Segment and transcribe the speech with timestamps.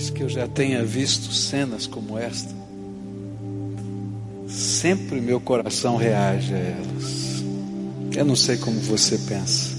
[0.00, 2.54] mais que eu já tenha visto cenas como esta,
[4.48, 7.44] sempre meu coração reage a elas.
[8.16, 9.76] Eu não sei como você pensa.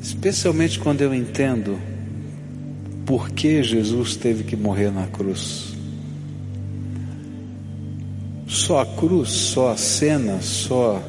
[0.00, 1.76] Especialmente quando eu entendo
[3.04, 5.74] por que Jesus teve que morrer na cruz.
[8.46, 11.02] Só a cruz, só a cena, só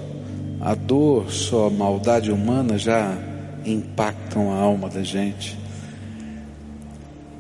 [0.62, 3.16] a dor, só a maldade humana já
[3.64, 5.67] impactam a alma da gente.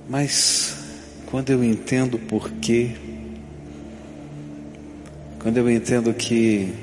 [0.10, 0.76] Mas
[1.26, 2.92] quando eu entendo por quê,
[5.40, 6.73] quando eu entendo que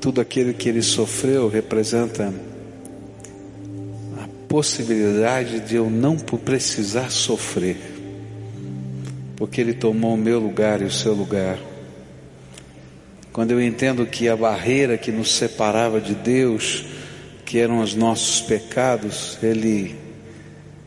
[0.00, 2.34] tudo aquilo que ele sofreu representa
[4.18, 7.76] a possibilidade de eu não precisar sofrer,
[9.36, 11.58] porque ele tomou o meu lugar e o seu lugar.
[13.32, 16.84] Quando eu entendo que a barreira que nos separava de Deus,
[17.46, 20.01] que eram os nossos pecados, Ele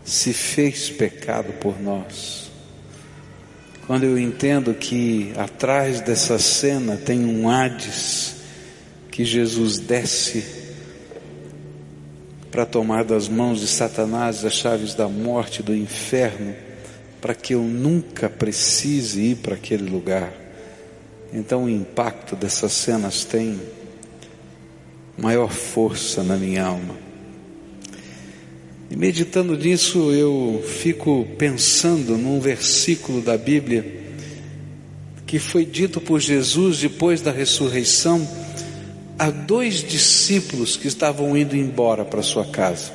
[0.06, 2.52] se fez pecado por nós.
[3.88, 8.36] Quando eu entendo que atrás dessa cena tem um Hades,
[9.12, 10.64] que Jesus desce
[12.52, 16.56] para tomar das mãos de Satanás as chaves da morte, do inferno,
[17.20, 20.32] para que eu nunca precise ir para aquele lugar.
[21.34, 23.60] Então o impacto dessas cenas tem
[25.18, 27.05] maior força na minha alma.
[28.90, 34.04] E meditando nisso, eu fico pensando num versículo da Bíblia
[35.26, 38.28] que foi dito por Jesus depois da ressurreição
[39.18, 42.94] a dois discípulos que estavam indo embora para sua casa.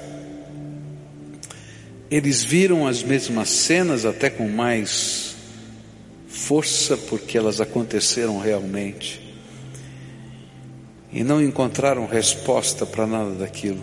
[2.10, 5.34] Eles viram as mesmas cenas, até com mais
[6.28, 9.20] força, porque elas aconteceram realmente
[11.12, 13.82] e não encontraram resposta para nada daquilo.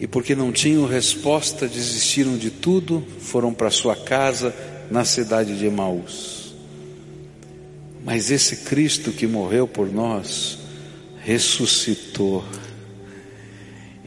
[0.00, 4.54] E porque não tinham resposta, desistiram de tudo, foram para sua casa
[4.90, 6.54] na cidade de Emaús.
[8.04, 10.58] Mas esse Cristo que morreu por nós,
[11.24, 12.44] ressuscitou.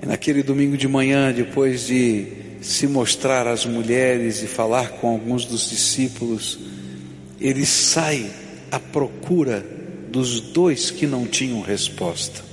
[0.01, 2.27] E naquele domingo de manhã, depois de
[2.61, 6.57] se mostrar às mulheres e falar com alguns dos discípulos,
[7.39, 8.31] ele sai
[8.71, 9.65] à procura
[10.09, 12.50] dos dois que não tinham resposta.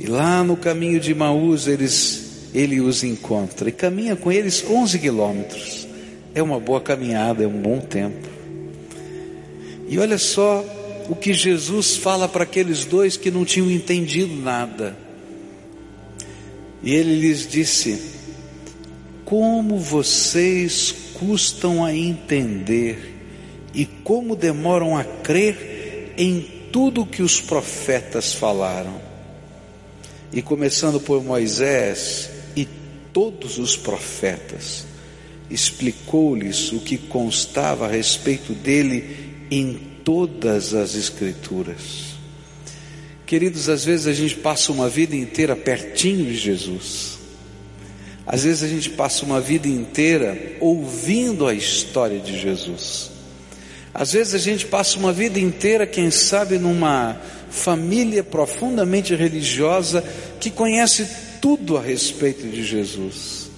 [0.00, 4.98] E lá no caminho de Maús eles, ele os encontra e caminha com eles 11
[4.98, 5.86] quilômetros.
[6.34, 8.26] É uma boa caminhada, é um bom tempo.
[9.86, 10.64] E olha só
[11.06, 14.96] o que Jesus fala para aqueles dois que não tinham entendido nada.
[16.82, 18.00] E ele lhes disse:
[19.26, 23.16] Como vocês custam a entender
[23.74, 26.40] e como demoram a crer em
[26.72, 29.09] tudo que os profetas falaram.
[30.32, 32.66] E começando por Moisés e
[33.12, 34.86] todos os profetas,
[35.50, 39.74] explicou-lhes o que constava a respeito dele em
[40.04, 42.10] todas as Escrituras.
[43.26, 47.18] Queridos, às vezes a gente passa uma vida inteira pertinho de Jesus.
[48.26, 53.10] Às vezes a gente passa uma vida inteira ouvindo a história de Jesus.
[53.92, 57.20] Às vezes a gente passa uma vida inteira, quem sabe, numa
[57.50, 60.04] família profundamente religiosa
[60.38, 61.08] que conhece
[61.40, 63.50] tudo a respeito de Jesus.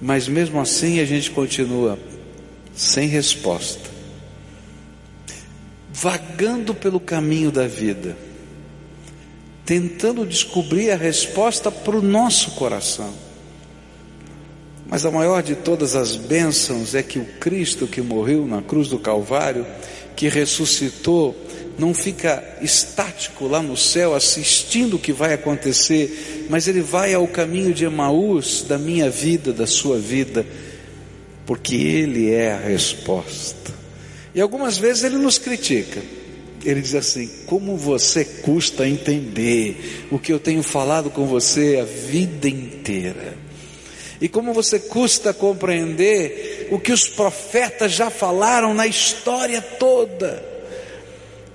[0.00, 1.98] Mas mesmo assim a gente continua
[2.74, 3.90] sem resposta,
[5.92, 8.16] vagando pelo caminho da vida,
[9.66, 13.12] tentando descobrir a resposta para o nosso coração.
[14.90, 18.88] Mas a maior de todas as bênçãos é que o Cristo que morreu na cruz
[18.88, 19.64] do Calvário,
[20.16, 21.36] que ressuscitou,
[21.78, 27.28] não fica estático lá no céu assistindo o que vai acontecer, mas ele vai ao
[27.28, 30.44] caminho de Emaús da minha vida, da sua vida,
[31.46, 33.72] porque ele é a resposta.
[34.34, 36.02] E algumas vezes ele nos critica.
[36.64, 41.84] Ele diz assim: Como você custa entender o que eu tenho falado com você a
[41.84, 43.49] vida inteira?
[44.20, 50.44] E como você custa compreender o que os profetas já falaram na história toda.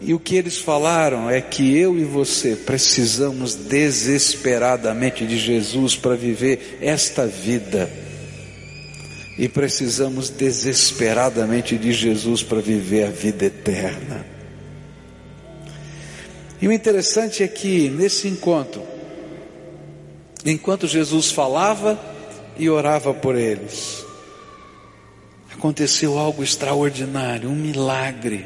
[0.02, 6.16] E o que eles falaram é que eu e você precisamos desesperadamente de Jesus para
[6.16, 7.90] viver esta vida.
[9.38, 14.26] E precisamos desesperadamente de Jesus para viver a vida eterna.
[16.62, 18.82] E o interessante é que nesse encontro,
[20.46, 22.15] enquanto Jesus falava,
[22.58, 24.06] e orava por eles.
[25.52, 28.46] Aconteceu algo extraordinário, um milagre.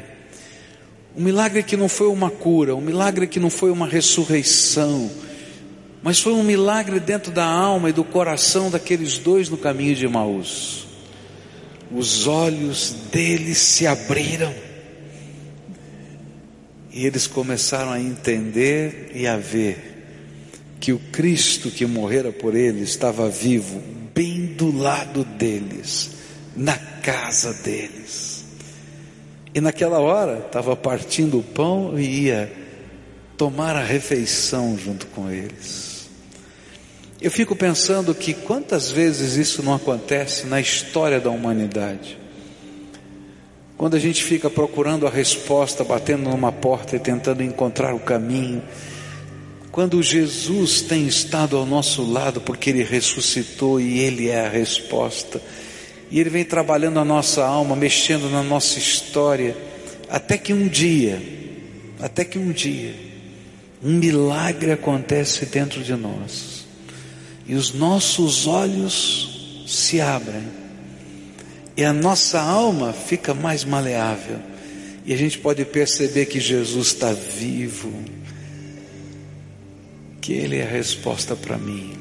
[1.16, 5.10] Um milagre que não foi uma cura, um milagre que não foi uma ressurreição,
[6.02, 10.04] mas foi um milagre dentro da alma e do coração daqueles dois no caminho de
[10.04, 10.86] Emaús.
[11.90, 14.54] Os olhos deles se abriram
[16.92, 19.90] e eles começaram a entender e a ver
[20.80, 23.82] que o Cristo que morrera por eles estava vivo,
[24.60, 26.10] do lado deles,
[26.54, 28.44] na casa deles.
[29.54, 32.52] E naquela hora estava partindo o pão e ia
[33.38, 36.10] tomar a refeição junto com eles.
[37.22, 42.18] Eu fico pensando que quantas vezes isso não acontece na história da humanidade.
[43.78, 48.62] Quando a gente fica procurando a resposta, batendo numa porta e tentando encontrar o caminho,
[49.72, 55.40] quando Jesus tem estado ao nosso lado, porque Ele ressuscitou e Ele é a resposta,
[56.10, 59.56] e Ele vem trabalhando a nossa alma, mexendo na nossa história,
[60.08, 61.22] até que um dia,
[62.00, 62.94] até que um dia,
[63.82, 66.66] um milagre acontece dentro de nós,
[67.46, 70.48] e os nossos olhos se abrem,
[71.76, 74.38] e a nossa alma fica mais maleável,
[75.06, 77.92] e a gente pode perceber que Jesus está vivo,
[80.30, 81.92] que Ele é a resposta para mim.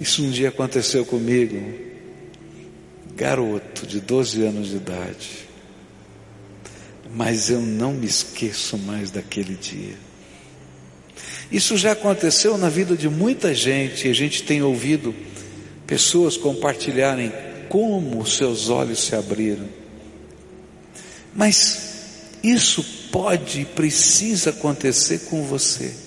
[0.00, 1.62] Isso um dia aconteceu comigo,
[3.14, 5.30] garoto de 12 anos de idade,
[7.14, 9.96] mas eu não me esqueço mais daquele dia.
[11.52, 15.14] Isso já aconteceu na vida de muita gente, e a gente tem ouvido
[15.86, 17.30] pessoas compartilharem
[17.68, 19.68] como seus olhos se abriram.
[21.34, 22.82] Mas isso
[23.12, 26.03] pode e precisa acontecer com você.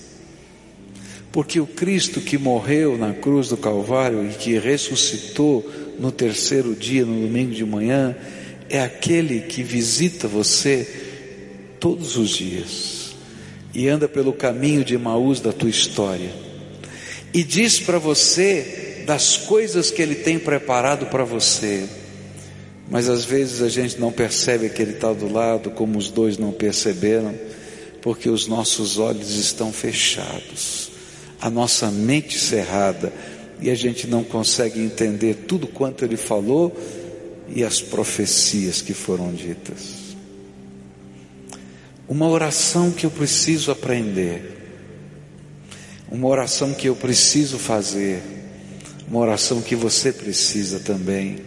[1.30, 7.04] Porque o Cristo que morreu na cruz do Calvário e que ressuscitou no terceiro dia,
[7.04, 8.16] no domingo de manhã,
[8.70, 10.86] é aquele que visita você
[11.78, 13.14] todos os dias
[13.74, 16.30] e anda pelo caminho de Maús da tua história
[17.32, 21.86] e diz para você das coisas que ele tem preparado para você.
[22.90, 26.38] Mas às vezes a gente não percebe que ele está do lado, como os dois
[26.38, 27.34] não perceberam,
[28.00, 30.97] porque os nossos olhos estão fechados
[31.40, 33.12] a nossa mente cerrada
[33.60, 36.76] e a gente não consegue entender tudo quanto ele falou
[37.48, 40.16] e as profecias que foram ditas.
[42.08, 44.56] Uma oração que eu preciso aprender,
[46.10, 48.22] uma oração que eu preciso fazer,
[49.08, 51.38] uma oração que você precisa também,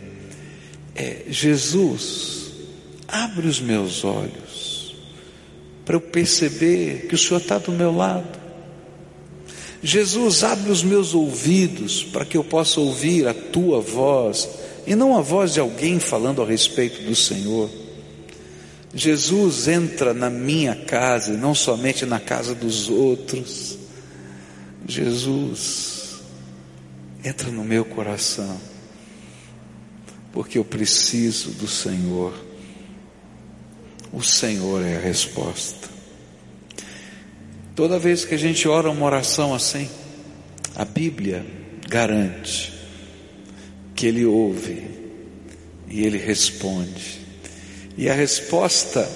[0.96, 2.52] é: Jesus,
[3.08, 4.96] abre os meus olhos
[5.84, 8.40] para eu perceber que o Senhor está do meu lado
[9.84, 14.48] Jesus, abre os meus ouvidos para que eu possa ouvir a tua voz
[14.86, 17.70] e não a voz de alguém falando a respeito do Senhor.
[18.94, 23.78] Jesus entra na minha casa e não somente na casa dos outros.
[24.88, 26.22] Jesus
[27.24, 28.60] entra no meu coração,
[30.34, 32.34] porque eu preciso do Senhor.
[34.12, 35.91] O Senhor é a resposta.
[37.76, 39.90] Toda vez que a gente ora uma oração assim,
[40.76, 41.46] a Bíblia
[41.88, 42.74] garante
[43.96, 44.84] que Ele ouve
[45.90, 47.22] e Ele responde.
[47.98, 49.10] E a resposta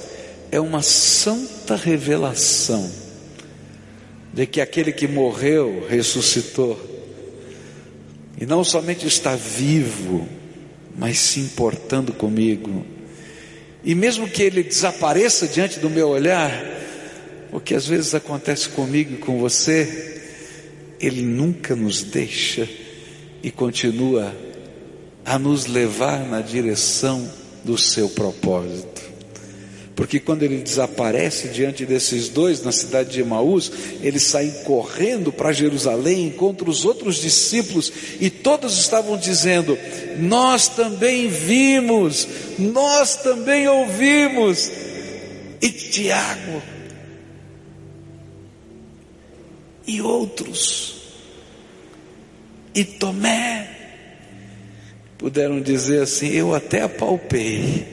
[0.51, 2.89] é uma santa revelação
[4.33, 6.77] de que aquele que morreu ressuscitou
[8.39, 10.27] e não somente está vivo,
[10.97, 12.85] mas se importando comigo.
[13.83, 16.51] E mesmo que ele desapareça diante do meu olhar,
[17.55, 20.21] o que às vezes acontece comigo e com você,
[20.99, 22.67] Ele nunca nos deixa
[23.41, 24.35] e continua
[25.23, 27.31] a nos levar na direção
[27.63, 29.01] do seu propósito.
[29.95, 33.71] Porque quando ele desaparece diante desses dois na cidade de Emaús,
[34.01, 39.77] eles saem correndo para Jerusalém, encontram os outros discípulos e todos estavam dizendo:
[40.19, 42.27] Nós também vimos,
[42.59, 44.69] nós também ouvimos.
[45.61, 46.74] E Tiago,
[49.87, 50.95] e outros.
[52.73, 53.69] E Tomé
[55.17, 57.87] puderam dizer assim: Eu até apalpei,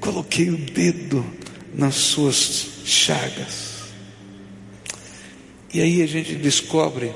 [0.00, 1.24] coloquei o dedo
[1.74, 3.70] nas suas chagas.
[5.72, 7.12] E aí a gente descobre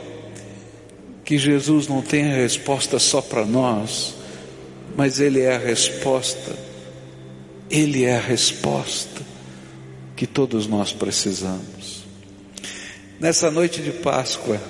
[1.24, 4.14] que Jesus não tem a resposta só para nós,
[4.96, 6.56] mas Ele é a resposta,
[7.70, 9.22] Ele é a resposta
[10.14, 11.73] que todos nós precisamos.
[13.20, 14.60] Nessa noite de Páscoa,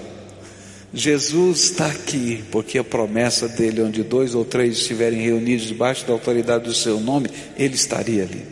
[0.92, 6.12] Jesus está aqui, porque a promessa dele, onde dois ou três estiverem reunidos debaixo da
[6.12, 8.46] autoridade do seu nome, ele estaria ali.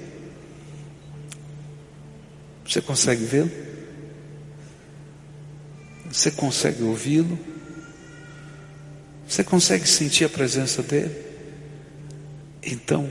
[2.67, 3.51] Você consegue vê-lo?
[6.11, 7.39] Você consegue ouvi-lo?
[9.29, 11.15] Você consegue sentir a presença dele?
[12.63, 13.09] Então,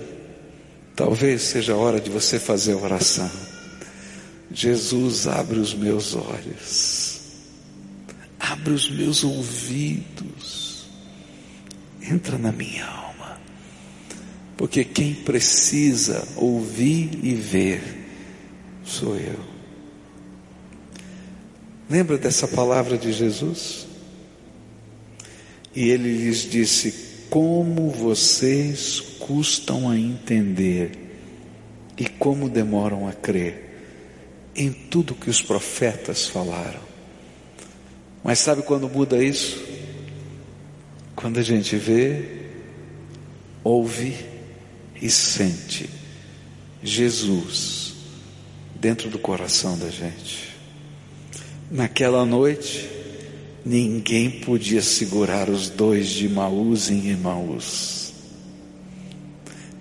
[0.95, 3.31] talvez seja a hora de você fazer a oração.
[4.53, 7.21] Jesus, abre os meus olhos,
[8.39, 10.85] abre os meus ouvidos,
[12.01, 13.39] entra na minha alma,
[14.57, 17.81] porque quem precisa ouvir e ver
[18.83, 19.39] sou eu.
[21.89, 23.87] Lembra dessa palavra de Jesus?
[25.73, 26.93] E ele lhes disse:
[27.29, 30.91] Como vocês custam a entender
[31.97, 33.70] e como demoram a crer
[34.55, 36.81] em tudo que os profetas falaram.
[38.23, 39.61] Mas sabe quando muda isso?
[41.15, 42.41] Quando a gente vê,
[43.63, 44.15] ouve
[45.01, 45.89] e sente
[46.83, 47.93] Jesus
[48.75, 50.51] dentro do coração da gente.
[51.69, 52.89] Naquela noite,
[53.65, 58.00] ninguém podia segurar os dois de Maús em Emaús.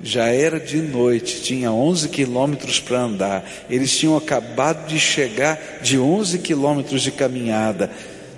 [0.03, 3.67] Já era de noite, tinha 11 quilômetros para andar.
[3.69, 7.91] Eles tinham acabado de chegar de 11 quilômetros de caminhada.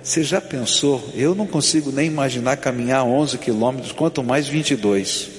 [0.03, 1.09] Você já pensou?
[1.15, 5.29] Eu não consigo nem imaginar caminhar 11 quilômetros, quanto mais 22.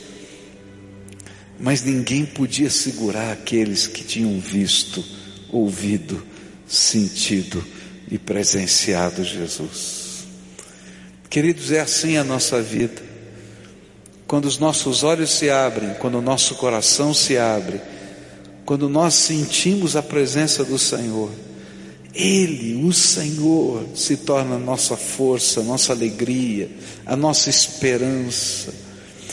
[1.61, 5.05] Mas ninguém podia segurar aqueles que tinham visto,
[5.53, 6.25] ouvido,
[6.67, 7.63] sentido
[8.11, 10.25] e presenciado Jesus.
[11.29, 13.14] Queridos, é assim a nossa vida.
[14.27, 17.81] Quando os nossos olhos se abrem, quando o nosso coração se abre,
[18.65, 21.31] quando nós sentimos a presença do Senhor,
[22.15, 26.71] Ele, o Senhor, se torna nossa força, a nossa alegria,
[27.05, 28.73] a nossa esperança.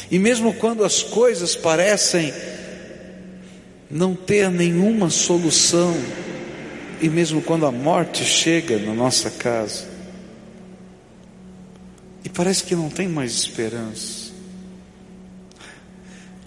[0.10, 2.34] E mesmo quando as coisas parecem
[3.90, 5.96] não ter nenhuma solução,
[7.02, 9.86] e mesmo quando a morte chega na nossa casa,
[12.24, 14.21] e parece que não tem mais esperança,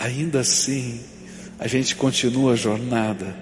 [0.04, 1.00] ainda assim,
[1.58, 3.34] a gente continua a jornada,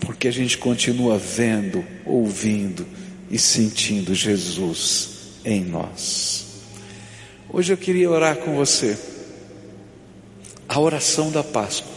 [0.00, 2.86] porque a gente continua vendo, ouvindo
[3.28, 6.46] e sentindo Jesus em nós.
[7.50, 8.96] Hoje eu queria orar com você.
[10.68, 11.90] A oração da Páscoa.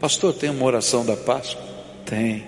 [0.00, 1.62] Pastor, tem uma oração da Páscoa?
[2.06, 2.46] Tem.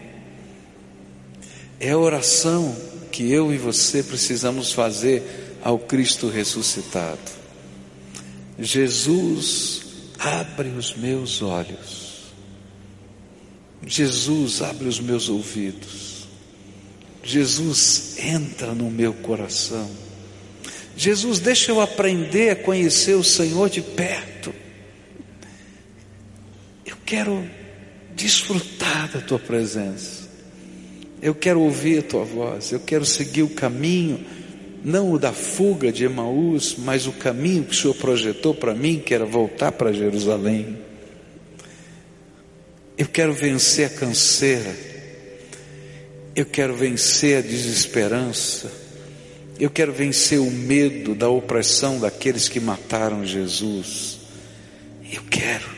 [1.78, 2.75] É a oração
[3.12, 7.21] que eu e você precisamos fazer ao Cristo ressuscitado.
[8.59, 9.83] Jesus
[10.24, 12.32] abre os meus olhos.
[13.86, 16.26] Jesus abre os meus ouvidos.
[17.22, 19.90] Jesus entra no meu coração.
[20.96, 24.54] Jesus, deixa eu aprender a conhecer o Senhor de perto.
[26.86, 27.44] Eu quero
[28.14, 30.24] desfrutar da tua presença.
[31.20, 32.72] Eu quero ouvir a tua voz.
[32.72, 34.24] Eu quero seguir o caminho
[34.84, 38.98] não o da fuga de Emaús, mas o caminho que o Senhor projetou para mim,
[39.00, 40.76] que era voltar para Jerusalém.
[42.98, 44.76] Eu quero vencer a canseira,
[46.36, 48.70] eu quero vencer a desesperança,
[49.58, 54.18] eu quero vencer o medo da opressão daqueles que mataram Jesus.
[55.10, 55.68] Eu quero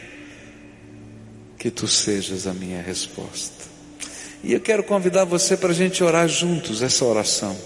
[1.58, 3.64] que tu sejas a minha resposta.
[4.42, 7.56] E eu quero convidar você para a gente orar juntos essa oração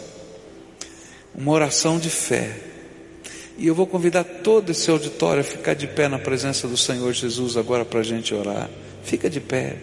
[1.40, 2.54] uma oração de fé.
[3.56, 7.12] E eu vou convidar todo esse auditório a ficar de pé na presença do Senhor
[7.14, 8.68] Jesus agora para a gente orar.
[9.02, 9.76] Fica de pé.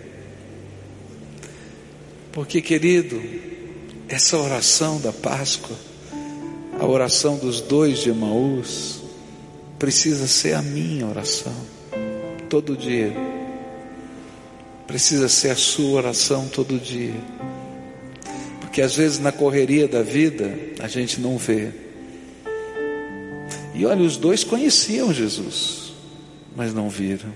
[2.32, 3.20] Porque, querido,
[4.08, 5.76] essa oração da Páscoa,
[6.80, 9.02] a oração dos dois de Emaús,
[9.80, 11.56] precisa ser a minha oração,
[12.50, 13.16] todo dia.
[14.86, 17.16] Precisa ser a sua oração todo dia
[18.78, 21.72] que às vezes na correria da vida a gente não vê.
[23.74, 25.94] E olha, os dois conheciam Jesus,
[26.56, 27.34] mas não viram.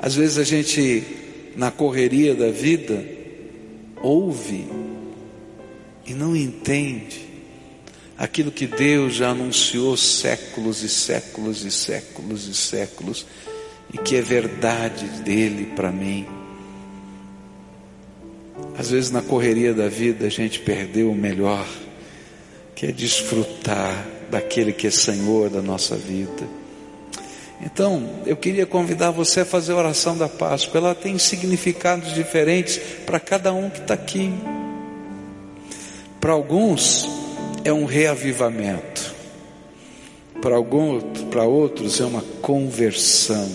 [0.00, 1.04] Às vezes a gente,
[1.54, 3.00] na correria da vida,
[4.02, 4.66] ouve
[6.04, 7.24] e não entende
[8.18, 13.24] aquilo que Deus já anunciou séculos e séculos e séculos e séculos
[13.94, 16.41] e que é verdade dele para mim.
[18.76, 21.66] Às vezes na correria da vida a gente perdeu o melhor,
[22.74, 26.62] que é desfrutar daquele que é Senhor da nossa vida.
[27.64, 30.78] Então, eu queria convidar você a fazer a oração da Páscoa.
[30.78, 34.32] Ela tem significados diferentes para cada um que está aqui.
[36.20, 37.08] Para alguns
[37.64, 39.14] é um reavivamento.
[40.40, 43.48] Para alguns, para outros é uma conversão.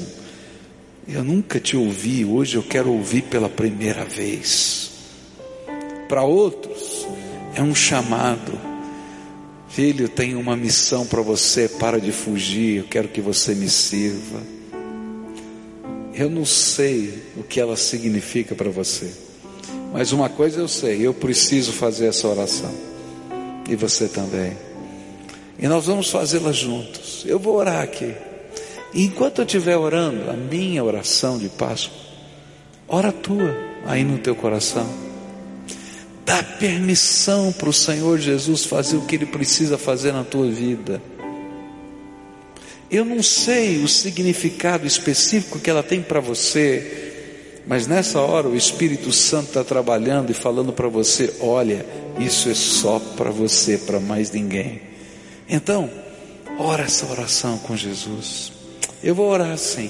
[1.05, 4.86] Eu nunca te ouvi, hoje eu quero ouvir pela primeira vez.
[6.07, 7.07] Para outros,
[7.55, 8.53] é um chamado.
[9.67, 14.41] Filho, tenho uma missão para você, para de fugir, eu quero que você me sirva.
[16.13, 19.11] Eu não sei o que ela significa para você,
[19.93, 22.73] mas uma coisa eu sei, eu preciso fazer essa oração,
[23.69, 24.53] e você também.
[25.59, 27.23] E nós vamos fazê-la juntos.
[27.25, 28.13] Eu vou orar aqui.
[28.93, 31.97] E enquanto eu estiver orando, a minha oração de Páscoa,
[32.87, 35.06] ora a tua aí no teu coração.
[36.27, 41.01] Dá permissão para o Senhor Jesus fazer o que Ele precisa fazer na tua vida.
[42.91, 48.57] Eu não sei o significado específico que ela tem para você, mas nessa hora o
[48.57, 51.85] Espírito Santo está trabalhando e falando para você: olha,
[52.19, 54.81] isso é só para você, para mais ninguém.
[55.47, 55.89] Então,
[56.59, 58.51] ora essa oração com Jesus.
[59.01, 59.89] Eu vou orar assim,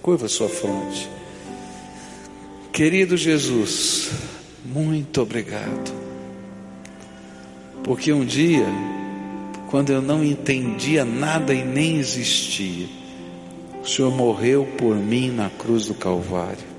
[0.00, 1.06] curva sua fronte.
[2.72, 4.08] Querido Jesus,
[4.66, 5.94] muito obrigado,
[7.84, 8.66] porque um dia,
[9.70, 12.86] quando eu não entendia nada e nem existia,
[13.80, 16.76] o Senhor morreu por mim na cruz do Calvário.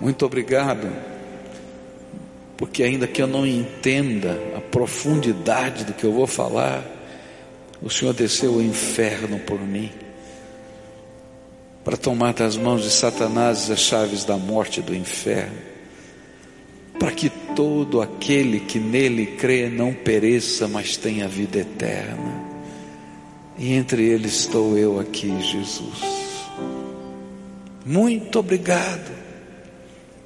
[0.00, 0.88] Muito obrigado,
[2.56, 6.84] porque ainda que eu não entenda a profundidade do que eu vou falar,
[7.82, 9.90] o Senhor desceu ao inferno por mim
[11.90, 15.58] para tomar das mãos de Satanás as chaves da morte e do inferno,
[17.00, 22.44] para que todo aquele que nele crê não pereça, mas tenha vida eterna.
[23.58, 25.98] E entre eles estou eu aqui, Jesus.
[27.84, 29.10] Muito obrigado,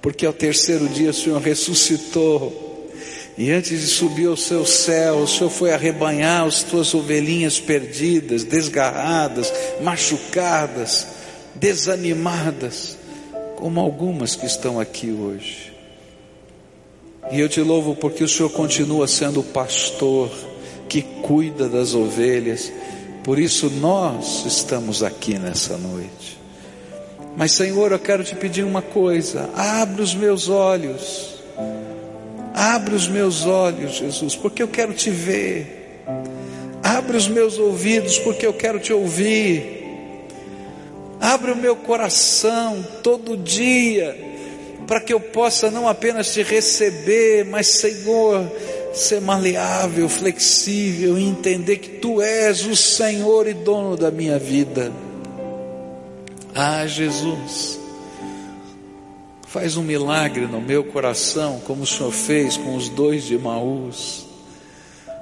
[0.03, 2.91] porque ao terceiro dia o Senhor ressuscitou.
[3.39, 8.45] E antes de subir ao seu céu, o Senhor foi arrebanhar as tuas ovelhinhas perdidas,
[8.45, 11.14] desgarradas, machucadas
[11.55, 12.97] desanimadas,
[13.57, 15.73] como algumas que estão aqui hoje.
[17.31, 20.31] E eu te louvo porque o Senhor continua sendo o pastor
[20.89, 22.71] que cuida das ovelhas,
[23.23, 26.39] por isso nós estamos aqui nessa noite.
[27.37, 31.37] Mas Senhor, eu quero te pedir uma coisa: abre os meus olhos,
[32.55, 36.03] abre os meus olhos, Jesus, porque eu quero te ver.
[36.83, 39.84] Abre os meus ouvidos, porque eu quero te ouvir.
[41.21, 44.17] Abre o meu coração todo dia,
[44.87, 48.51] para que eu possa não apenas te receber, mas, Senhor,
[48.93, 54.93] ser maleável, flexível e entender que Tu és o Senhor e dono da minha vida.
[56.55, 57.81] Ah, Jesus,
[59.49, 64.27] faz um milagre no meu coração, como o Senhor fez com os dois de Maús,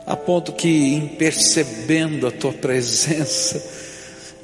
[0.06, 3.62] a ponto que, em percebendo a Tua presença,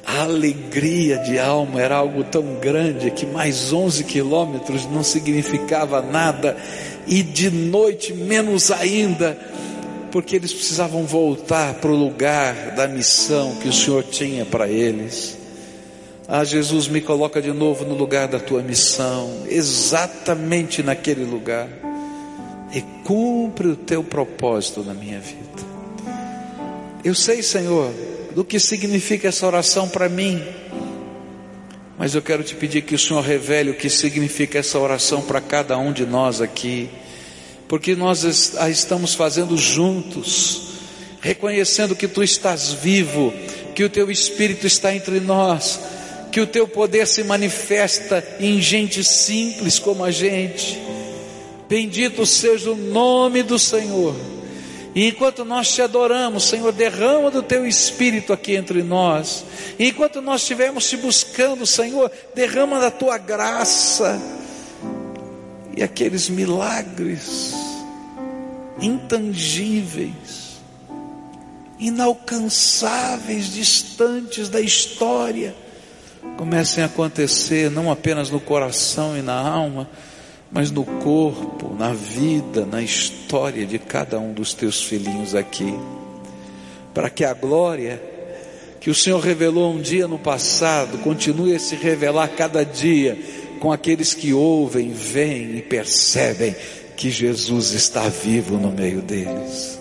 [0.09, 6.57] a alegria de alma era algo tão grande que mais 11 quilômetros não significava nada,
[7.05, 9.37] e de noite menos ainda,
[10.11, 15.37] porque eles precisavam voltar para o lugar da missão que o Senhor tinha para eles.
[16.27, 21.67] Ah, Jesus, me coloca de novo no lugar da tua missão, exatamente naquele lugar,
[22.73, 25.39] e cumpre o teu propósito na minha vida.
[27.03, 27.93] Eu sei, Senhor,
[28.35, 30.43] do que significa essa oração para mim.
[31.97, 35.41] Mas eu quero te pedir que o Senhor revele o que significa essa oração para
[35.41, 36.89] cada um de nós aqui,
[37.67, 40.69] porque nós a estamos fazendo juntos,
[41.19, 43.33] reconhecendo que tu estás vivo,
[43.75, 45.79] que o teu Espírito está entre nós,
[46.31, 50.79] que o teu poder se manifesta em gente simples como a gente.
[51.67, 54.15] Bendito seja o nome do Senhor.
[54.95, 59.45] E enquanto nós te adoramos, Senhor, derrama do teu espírito aqui entre nós.
[59.77, 64.19] E enquanto nós estivermos te buscando, Senhor, derrama da tua graça.
[65.77, 67.53] E aqueles milagres
[68.81, 70.59] intangíveis,
[71.77, 75.55] inalcançáveis, distantes da história,
[76.37, 79.87] comecem a acontecer não apenas no coração e na alma,
[80.51, 85.73] mas no corpo, na vida, na história de cada um dos teus filhinhos aqui,
[86.93, 88.01] para que a glória
[88.79, 93.17] que o Senhor revelou um dia no passado continue a se revelar cada dia
[93.59, 96.55] com aqueles que ouvem, veem e percebem
[96.95, 99.79] que Jesus está vivo no meio deles.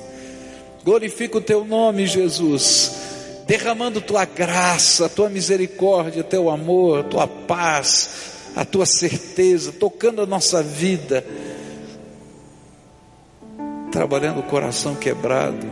[0.85, 2.93] Glorifica o teu nome, Jesus,
[3.47, 10.63] derramando tua graça, tua misericórdia, teu amor, tua paz, a tua certeza, tocando a nossa
[10.63, 11.25] vida,
[13.91, 15.67] trabalhando o coração quebrado,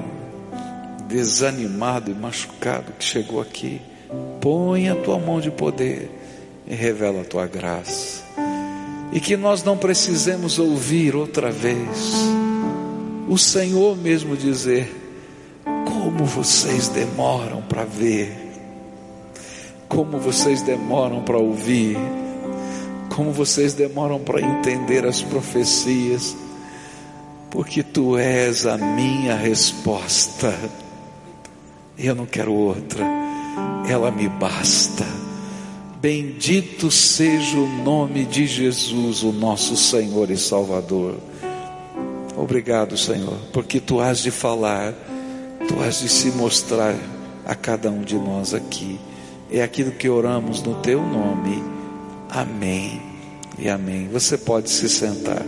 [1.09, 3.41] desanimado e machucado que chegou
[4.41, 6.11] Põe a tua mão de poder
[6.67, 8.25] e revela a tua graça.
[9.13, 12.37] e que nós não precisemos ouvir outra vez
[13.29, 14.89] o Senhor mesmo dizer:
[15.85, 18.33] Como vocês demoram para ver,
[19.89, 21.99] como vocês demoram para ouvir,
[23.17, 26.37] como vocês demoram para entender as profecias,
[27.51, 30.55] porque tu és a minha resposta.
[31.97, 33.03] Eu não quero outra,
[33.89, 35.07] ela me basta.
[35.99, 41.17] Bendito seja o nome de Jesus, o nosso Senhor e Salvador.
[42.37, 44.93] Obrigado, Senhor, porque tu has de falar,
[45.67, 46.95] tu has de se mostrar
[47.47, 49.01] a cada um de nós aqui.
[49.51, 51.65] É aquilo que oramos no teu nome.
[52.29, 53.06] Amém
[53.59, 54.09] e amém.
[54.09, 55.43] Você pode se sentar.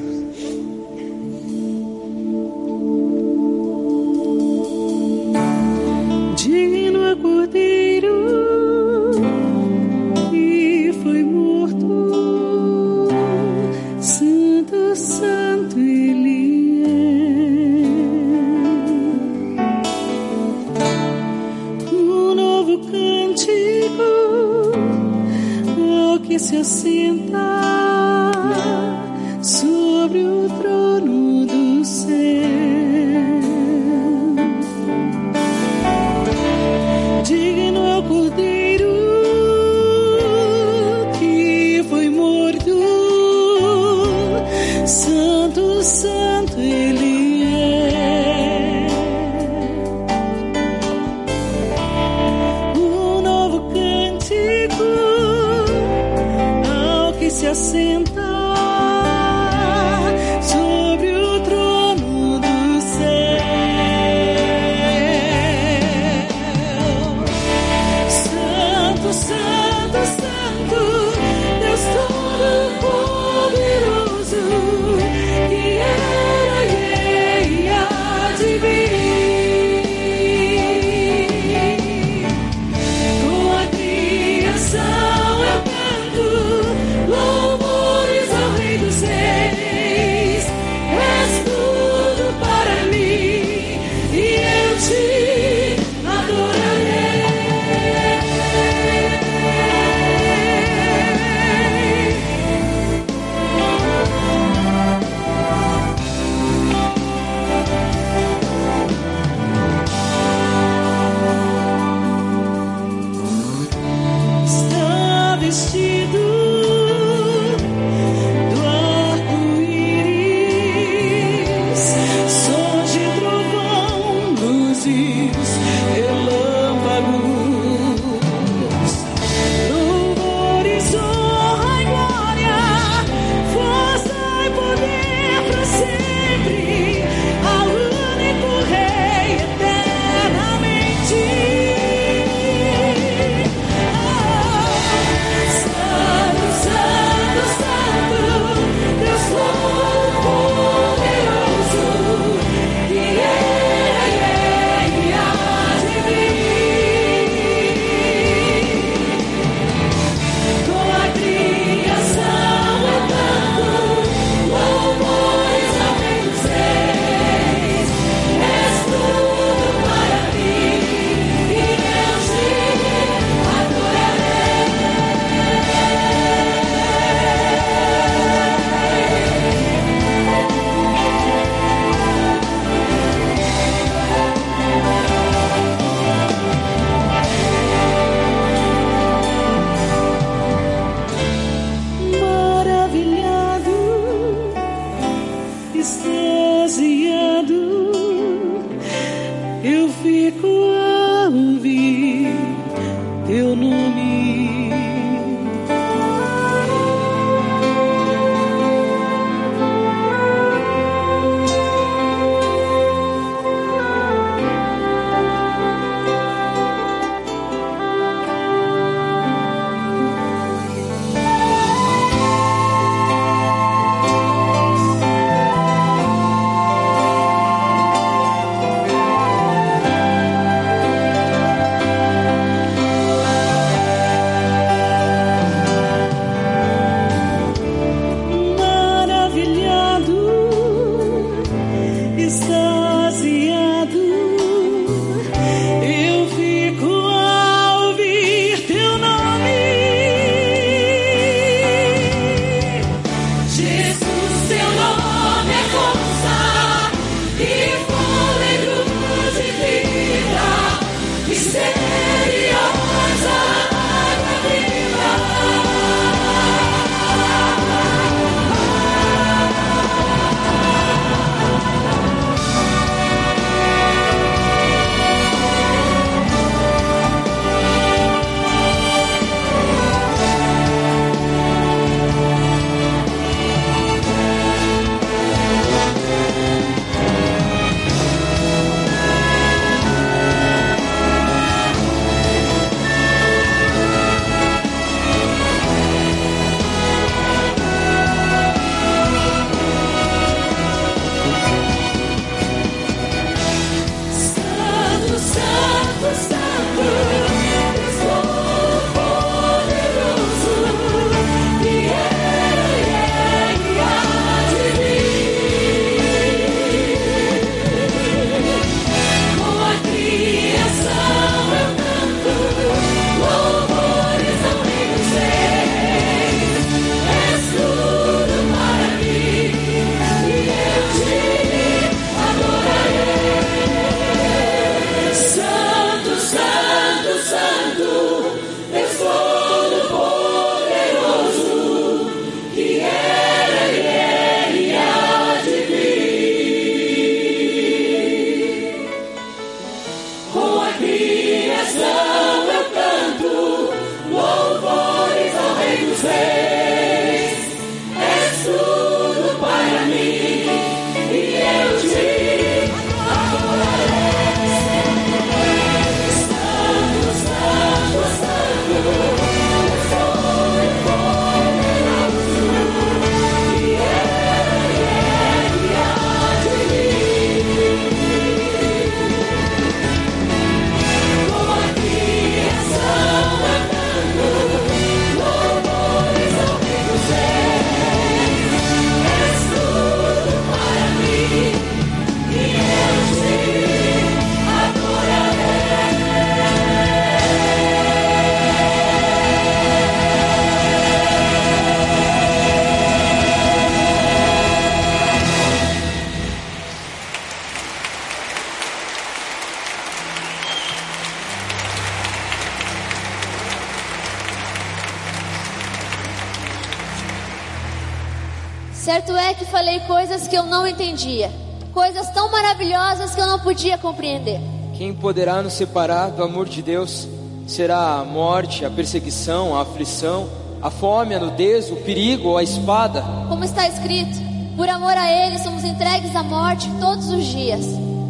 [420.18, 421.31] Coisas que eu não entendia,
[421.72, 424.40] coisas tão maravilhosas que eu não podia compreender.
[424.74, 427.07] Quem poderá nos separar do amor de Deus?
[427.46, 430.28] Será a morte, a perseguição, a aflição,
[430.61, 433.04] a fome, a nudez, o perigo ou a espada?
[433.28, 434.18] Como está escrito,
[434.57, 437.64] por amor a Ele somos entregues à morte todos os dias.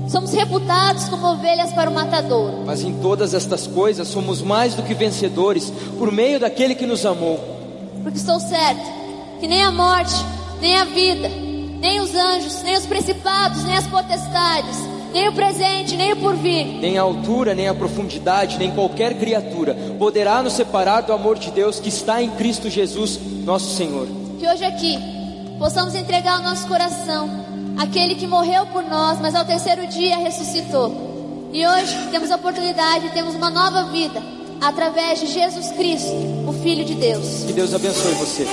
[0.08, 2.62] Somos reputados como ovelhas para o matadouro.
[2.64, 7.04] Mas em todas estas coisas somos mais do que vencedores por meio daquele que nos
[7.04, 7.38] amou.
[8.02, 8.80] Porque estou certo
[9.40, 10.14] que nem a morte,
[10.60, 11.47] nem a vida,
[11.80, 14.76] nem os anjos, nem os principados, nem as potestades,
[15.12, 19.74] nem o presente, nem o porvir, Nem a altura, nem a profundidade, nem qualquer criatura
[19.98, 24.06] poderá nos separar do amor de Deus que está em Cristo Jesus, nosso Senhor.
[24.38, 24.98] que hoje aqui
[25.58, 27.28] possamos entregar o nosso coração
[27.78, 31.08] àquele que morreu por nós, mas ao terceiro dia ressuscitou.
[31.52, 34.22] E hoje temos a oportunidade, temos uma nova vida
[34.60, 36.12] através de Jesus Cristo,
[36.46, 37.44] o Filho de Deus.
[37.46, 38.46] Que Deus abençoe você.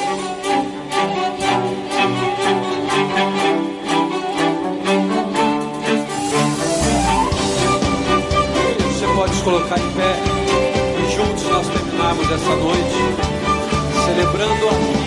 [8.88, 10.16] Você pode se colocar em pé
[10.98, 12.96] e juntos nós terminarmos essa noite
[14.06, 15.05] celebrando a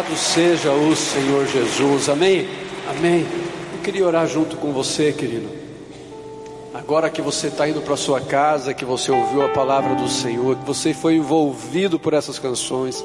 [0.00, 2.08] Louvado seja o Senhor Jesus.
[2.08, 2.48] Amém?
[2.88, 3.26] Amém.
[3.74, 5.46] Eu queria orar junto com você, querido.
[6.72, 10.56] Agora que você está indo para sua casa, que você ouviu a palavra do Senhor,
[10.56, 13.04] que você foi envolvido por essas canções,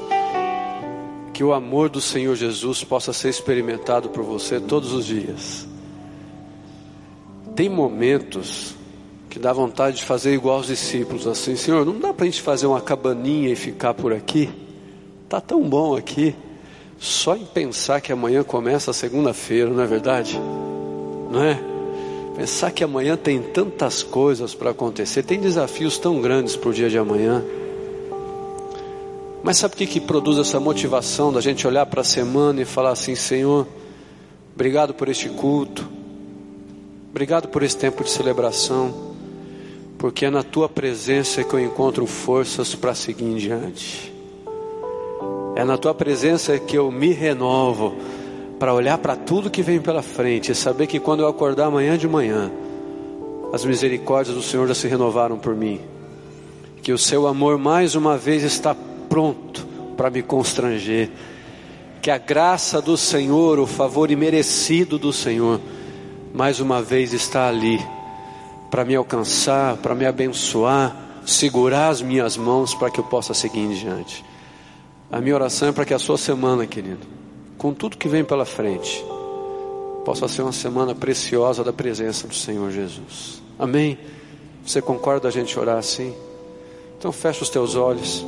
[1.34, 5.68] que o amor do Senhor Jesus possa ser experimentado por você todos os dias.
[7.54, 8.74] Tem momentos
[9.28, 12.40] que dá vontade de fazer igual aos discípulos, assim, Senhor, não dá para a gente
[12.40, 14.48] fazer uma cabaninha e ficar por aqui?
[15.28, 16.34] Tá tão bom aqui.
[16.98, 20.38] Só em pensar que amanhã começa a segunda-feira, não é verdade?
[21.30, 21.60] Não é?
[22.36, 26.88] Pensar que amanhã tem tantas coisas para acontecer, tem desafios tão grandes para o dia
[26.88, 27.42] de amanhã.
[29.42, 32.64] Mas sabe o que, que produz essa motivação da gente olhar para a semana e
[32.64, 33.66] falar assim: Senhor,
[34.54, 35.88] obrigado por este culto,
[37.10, 39.14] obrigado por esse tempo de celebração,
[39.96, 44.15] porque é na tua presença que eu encontro forças para seguir em diante.
[45.56, 47.96] É na tua presença que eu me renovo
[48.58, 51.96] para olhar para tudo que vem pela frente e saber que quando eu acordar amanhã
[51.96, 52.52] de manhã,
[53.54, 55.80] as misericórdias do Senhor já se renovaram por mim.
[56.82, 58.76] Que o seu amor mais uma vez está
[59.08, 61.10] pronto para me constranger.
[62.02, 65.58] Que a graça do Senhor, o favor imerecido do Senhor,
[66.34, 67.80] mais uma vez está ali
[68.70, 70.94] para me alcançar, para me abençoar,
[71.24, 74.22] segurar as minhas mãos para que eu possa seguir em diante.
[75.10, 77.06] A minha oração é para que a sua semana, querido,
[77.56, 79.04] com tudo que vem pela frente,
[80.04, 83.40] possa ser uma semana preciosa da presença do Senhor Jesus.
[83.58, 83.98] Amém?
[84.64, 86.12] Você concorda a gente orar assim?
[86.98, 88.26] Então fecha os teus olhos.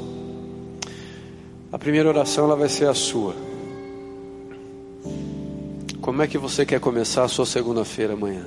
[1.73, 3.35] A primeira oração ela vai ser a sua.
[6.01, 8.47] Como é que você quer começar a sua segunda-feira amanhã?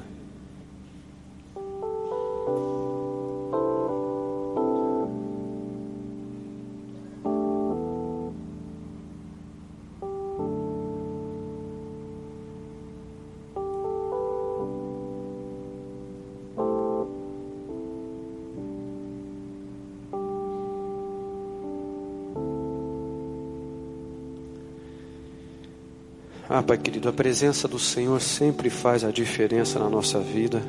[27.02, 30.62] Querido, a presença do Senhor sempre faz a diferença na nossa vida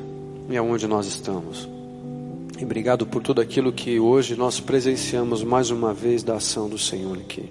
[0.49, 1.69] e aonde nós estamos.
[2.59, 6.77] E obrigado por tudo aquilo que hoje nós presenciamos mais uma vez da ação do
[6.77, 7.49] Senhor aqui.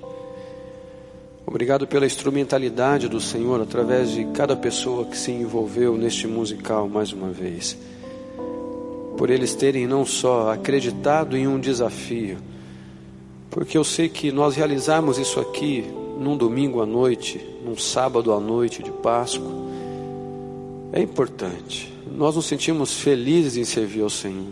[1.46, 7.12] Obrigado pela instrumentalidade do Senhor através de cada pessoa que se envolveu neste musical mais
[7.12, 7.78] uma vez.
[9.16, 12.38] Por eles terem não só acreditado em um desafio,
[13.50, 18.40] porque eu sei que nós realizarmos isso aqui num domingo à noite, num sábado à
[18.40, 19.50] noite de Páscoa,
[20.92, 21.92] é importante.
[22.14, 24.46] Nós nos sentimos felizes em servir ao Senhor.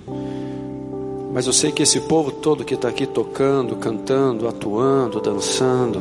[1.32, 6.00] Mas eu sei que esse povo todo que está aqui tocando, cantando, atuando, dançando,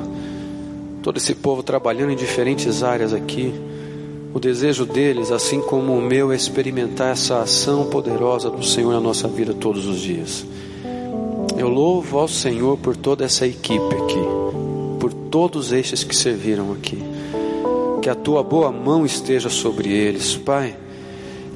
[1.04, 3.54] todo esse povo trabalhando em diferentes áreas aqui,
[4.34, 9.02] o desejo deles, assim como o meu, é experimentar essa ação poderosa do Senhor na
[9.02, 10.46] nossa vida todos os dias.
[11.58, 14.39] Eu louvo ao Senhor por toda essa equipe aqui
[15.30, 16.98] todos estes que serviram aqui.
[18.02, 20.76] Que a tua boa mão esteja sobre eles, Pai.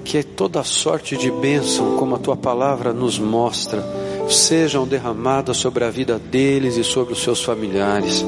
[0.03, 3.83] Que toda sorte de bênção, como a tua palavra nos mostra,
[4.29, 8.25] sejam derramadas sobre a vida deles e sobre os seus familiares.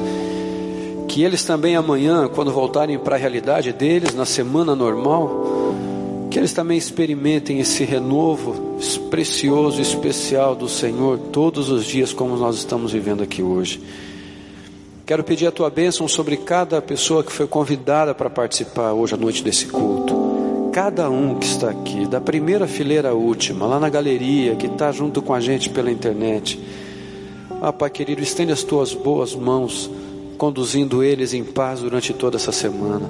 [1.08, 5.74] Que eles também amanhã, quando voltarem para a realidade deles, na semana normal,
[6.30, 8.78] que eles também experimentem esse renovo
[9.10, 13.80] precioso e especial do Senhor todos os dias, como nós estamos vivendo aqui hoje.
[15.06, 19.16] Quero pedir a tua bênção sobre cada pessoa que foi convidada para participar hoje à
[19.16, 20.12] noite desse culto.
[20.72, 24.90] Cada um que está aqui, da primeira fileira à última, lá na galeria, que está
[24.90, 26.60] junto com a gente pela internet.
[27.62, 29.88] Ah, Pai querido, estende as tuas boas mãos,
[30.36, 33.08] conduzindo eles em paz durante toda essa semana.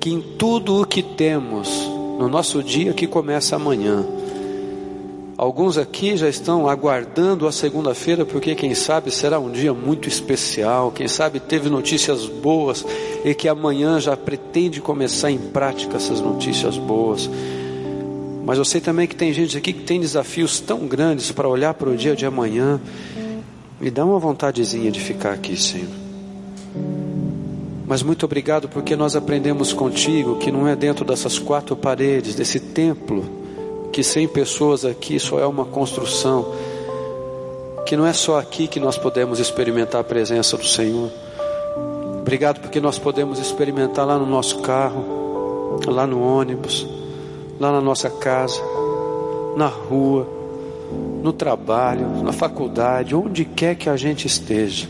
[0.00, 1.68] Que em tudo o que temos,
[2.18, 4.06] no nosso dia que começa amanhã,
[5.38, 10.90] Alguns aqui já estão aguardando a segunda-feira, porque quem sabe será um dia muito especial,
[10.90, 12.84] quem sabe teve notícias boas
[13.24, 17.30] e que amanhã já pretende começar em prática essas notícias boas.
[18.44, 21.72] Mas eu sei também que tem gente aqui que tem desafios tão grandes para olhar
[21.72, 22.80] para o dia de amanhã.
[23.80, 25.86] Me dá uma vontadezinha de ficar aqui, Senhor.
[27.86, 32.58] Mas muito obrigado porque nós aprendemos contigo que não é dentro dessas quatro paredes, desse
[32.58, 33.37] templo,
[33.92, 36.52] que sem pessoas aqui só é uma construção,
[37.86, 41.10] que não é só aqui que nós podemos experimentar a presença do Senhor.
[42.20, 46.86] Obrigado porque nós podemos experimentar lá no nosso carro, lá no ônibus,
[47.58, 48.60] lá na nossa casa,
[49.56, 50.28] na rua,
[51.22, 54.86] no trabalho, na faculdade, onde quer que a gente esteja.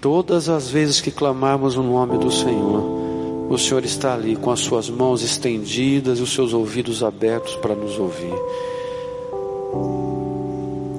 [0.00, 3.01] Todas as vezes que clamarmos o nome do Senhor,
[3.52, 7.74] o Senhor está ali com as suas mãos estendidas e os seus ouvidos abertos para
[7.74, 8.34] nos ouvir.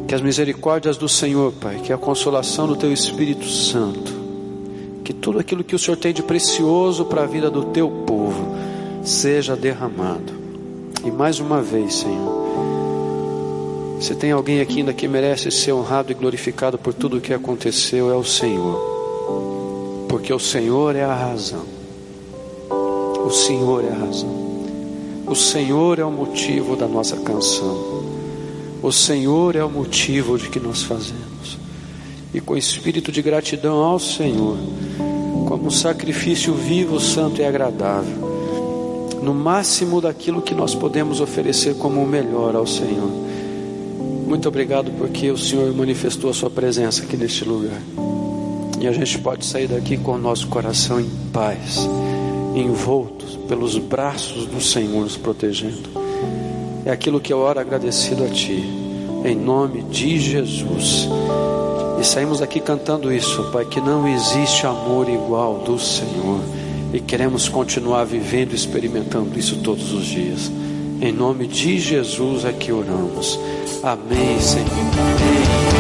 [0.08, 4.14] Que as misericórdias do Senhor, Pai, que a consolação do Teu Espírito Santo,
[5.04, 8.56] que tudo aquilo que o Senhor tem de precioso para a vida do Teu povo
[9.04, 10.34] seja derramado.
[11.04, 12.44] E mais uma vez, Senhor,
[14.00, 17.34] se tem alguém aqui ainda que merece ser honrado e glorificado por tudo o que
[17.34, 18.94] aconteceu, é o Senhor
[20.14, 21.73] porque o Senhor é a razão.
[23.26, 24.44] O Senhor é a razão.
[25.26, 28.04] O Senhor é o motivo da nossa canção.
[28.82, 31.58] O Senhor é o motivo de que nós fazemos.
[32.34, 34.58] E com espírito de gratidão ao Senhor,
[35.48, 38.34] como um sacrifício vivo, santo e agradável,
[39.22, 43.10] no máximo daquilo que nós podemos oferecer como o melhor ao Senhor.
[44.28, 47.82] Muito obrigado porque o Senhor manifestou a sua presença aqui neste lugar.
[48.82, 51.88] E a gente pode sair daqui com o nosso coração em paz,
[52.56, 55.90] envoltos pelos braços do Senhor nos protegendo.
[56.86, 58.64] É aquilo que eu oro agradecido a Ti,
[59.26, 61.08] em nome de Jesus.
[62.00, 66.42] E saímos aqui cantando isso, Pai, que não existe amor igual do Senhor.
[66.94, 70.52] E queremos continuar vivendo e experimentando isso todos os dias.
[71.02, 73.40] Em nome de Jesus é que oramos.
[73.82, 74.68] Amém, Senhor.
[74.70, 75.73] Amém.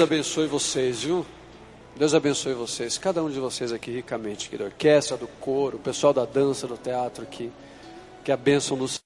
[0.00, 1.26] Deus abençoe vocês, viu?
[1.94, 6.14] Deus abençoe vocês, cada um de vocês aqui ricamente, da orquestra, do coro, o pessoal
[6.14, 7.52] da dança, do teatro aqui,
[8.24, 8.96] que a bênção nos